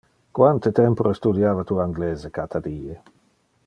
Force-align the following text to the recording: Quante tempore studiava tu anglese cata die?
Quante 0.37 0.71
tempore 0.79 1.13
studiava 1.19 1.67
tu 1.73 1.77
anglese 1.87 2.35
cata 2.41 2.63
die? 2.69 3.01